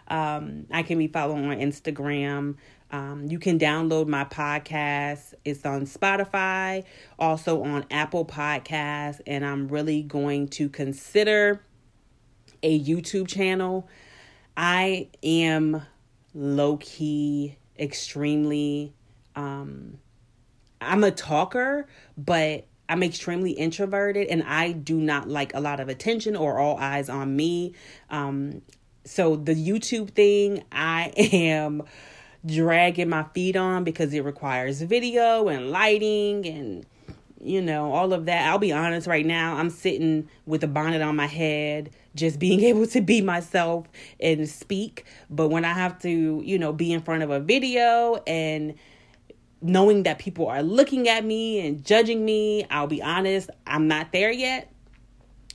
Um, 0.08 0.66
I 0.70 0.82
can 0.82 0.98
be 0.98 1.08
followed 1.08 1.44
on 1.44 1.56
Instagram. 1.58 2.56
Um, 2.92 3.26
you 3.28 3.38
can 3.38 3.58
download 3.58 4.08
my 4.08 4.24
podcast. 4.24 5.34
It's 5.44 5.64
on 5.64 5.82
Spotify, 5.82 6.84
also 7.18 7.62
on 7.62 7.86
Apple 7.90 8.24
Podcasts, 8.24 9.20
and 9.26 9.44
I'm 9.46 9.68
really 9.68 10.02
going 10.02 10.48
to 10.48 10.68
consider 10.68 11.62
a 12.62 12.80
YouTube 12.80 13.28
channel. 13.28 13.88
I 14.56 15.08
am 15.22 15.82
low 16.34 16.76
key, 16.76 17.56
extremely 17.78 18.94
um 19.36 19.98
I'm 20.80 21.04
a 21.04 21.10
talker, 21.10 21.86
but 22.16 22.66
I'm 22.88 23.02
extremely 23.02 23.52
introverted 23.52 24.28
and 24.28 24.42
I 24.42 24.72
do 24.72 24.96
not 24.98 25.28
like 25.28 25.54
a 25.54 25.60
lot 25.60 25.78
of 25.78 25.88
attention 25.88 26.34
or 26.34 26.58
all 26.58 26.76
eyes 26.78 27.08
on 27.08 27.36
me. 27.36 27.74
Um, 28.10 28.62
so 29.04 29.36
the 29.36 29.54
YouTube 29.54 30.10
thing, 30.10 30.64
I 30.72 31.12
am 31.16 31.84
dragging 32.44 33.08
my 33.08 33.24
feet 33.34 33.54
on 33.54 33.84
because 33.84 34.12
it 34.14 34.24
requires 34.24 34.80
video 34.82 35.48
and 35.48 35.70
lighting 35.70 36.46
and 36.46 36.86
you 37.40 37.60
know 37.62 37.92
all 37.92 38.12
of 38.12 38.26
that. 38.26 38.48
I'll 38.48 38.58
be 38.58 38.72
honest 38.72 39.06
right 39.06 39.26
now, 39.26 39.56
I'm 39.56 39.70
sitting 39.70 40.28
with 40.46 40.62
a 40.64 40.68
bonnet 40.68 41.02
on 41.02 41.16
my 41.16 41.26
head 41.26 41.90
just 42.14 42.38
being 42.38 42.60
able 42.64 42.86
to 42.88 43.00
be 43.00 43.20
myself 43.20 43.86
and 44.20 44.48
speak, 44.48 45.04
but 45.28 45.48
when 45.48 45.64
I 45.64 45.72
have 45.72 45.98
to, 46.02 46.42
you 46.44 46.58
know, 46.58 46.72
be 46.72 46.92
in 46.92 47.00
front 47.00 47.22
of 47.22 47.30
a 47.30 47.40
video 47.40 48.22
and 48.26 48.74
knowing 49.62 50.04
that 50.04 50.18
people 50.18 50.46
are 50.48 50.62
looking 50.62 51.08
at 51.08 51.24
me 51.24 51.66
and 51.66 51.84
judging 51.84 52.24
me, 52.24 52.64
I'll 52.70 52.86
be 52.86 53.02
honest, 53.02 53.50
I'm 53.66 53.88
not 53.88 54.12
there 54.12 54.30
yet. 54.30 54.72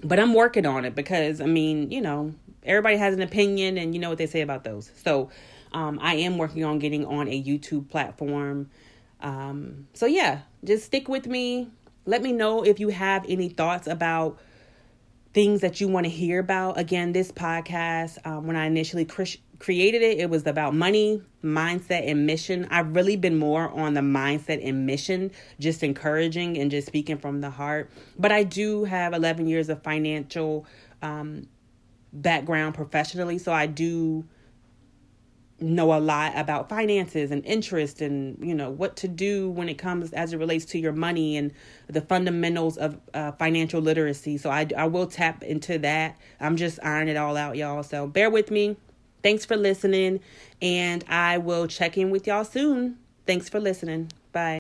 But 0.03 0.19
I'm 0.19 0.33
working 0.33 0.65
on 0.65 0.85
it 0.85 0.93
because 0.93 1.41
I 1.41 1.45
mean, 1.45 1.89
you 1.89 2.01
know, 2.01 2.35
everybody 2.63 2.97
has 2.97 3.13
an 3.13 3.21
opinion 3.21 3.77
and 3.77 3.95
you 3.95 3.99
know 3.99 4.09
what 4.09 4.17
they 4.17 4.27
say 4.27 4.41
about 4.41 4.63
those. 4.63 4.91
So 5.03 5.29
um, 5.71 5.99
I 6.01 6.15
am 6.15 6.37
working 6.37 6.63
on 6.63 6.79
getting 6.79 7.05
on 7.05 7.27
a 7.27 7.43
YouTube 7.43 7.89
platform. 7.89 8.69
Um, 9.21 9.87
so 9.93 10.05
yeah, 10.05 10.41
just 10.65 10.86
stick 10.86 11.07
with 11.07 11.27
me. 11.27 11.69
Let 12.05 12.22
me 12.22 12.31
know 12.31 12.63
if 12.63 12.79
you 12.79 12.89
have 12.89 13.25
any 13.27 13.50
thoughts 13.50 13.88
about 13.88 14.39
things 15.34 15.62
that 15.62 15.81
you 15.81 15.88
want 15.88 16.05
to 16.05 16.10
hear 16.10 16.39
about. 16.39 16.79
Again, 16.79 17.12
this 17.12 17.31
podcast, 17.31 18.25
um, 18.25 18.48
when 18.48 18.55
I 18.55 18.65
initially 18.65 19.05
created 19.05 20.01
it, 20.01 20.19
it 20.19 20.29
was 20.29 20.48
about 20.48 20.74
money, 20.74 21.22
mindset, 21.43 22.10
and 22.10 22.25
mission. 22.25 22.67
I've 22.72 22.95
really 22.95 23.17
been 23.17 23.38
more 23.38 23.69
on 23.69 23.95
the 23.95 24.01
mindset 24.01 24.65
and 24.67 24.86
mission, 24.86 25.31
just 25.60 25.84
encouraging 25.84 26.57
and 26.57 26.72
just 26.72 26.88
speaking 26.88 27.17
from 27.17 27.41
the 27.41 27.50
heart. 27.50 27.89
But 28.17 28.31
I 28.31 28.43
do 28.43 28.86
have 28.86 29.13
11 29.13 29.48
years 29.48 29.67
of 29.67 29.84
financial 29.84 30.65
um, 31.01 31.48
background 32.13 32.75
professionally, 32.75 33.38
so 33.38 33.51
I 33.51 33.67
do 33.67 34.25
know 35.59 35.93
a 35.93 36.00
lot 36.00 36.33
about 36.35 36.67
finances 36.67 37.31
and 37.31 37.45
interest 37.45 38.01
and 38.01 38.38
you 38.45 38.53
know 38.53 38.69
what 38.69 38.95
to 38.97 39.07
do 39.07 39.50
when 39.50 39.69
it 39.69 39.77
comes 39.77 40.12
as 40.12 40.33
it 40.33 40.38
relates 40.38 40.65
to 40.65 40.77
your 40.77 40.91
money 40.91 41.38
and 41.38 41.53
the 41.88 42.01
fundamentals 42.01 42.77
of 42.77 43.00
uh, 43.13 43.31
financial 43.33 43.81
literacy 43.81 44.38
so 44.38 44.50
I, 44.50 44.67
I 44.77 44.88
will 44.88 45.07
tap 45.07 45.43
into 45.43 45.77
that 45.79 46.17
i'm 46.41 46.57
just 46.57 46.77
ironing 46.83 47.15
it 47.15 47.17
all 47.17 47.38
out 47.38 47.55
y'all 47.55 47.83
so 47.83 48.05
bear 48.05 48.29
with 48.29 48.51
me 48.51 48.75
Thanks 49.25 49.43
for 49.43 49.57
listening, 49.57 50.19
and 50.62 51.03
I 51.09 51.39
will 51.39 51.65
check 51.65 51.97
in 51.97 52.12
with 52.12 52.27
y'all 52.27 52.45
soon. 52.45 53.00
Thanks 53.25 53.50
for 53.50 53.59
listening. 53.59 54.12
Bye. 54.31 54.53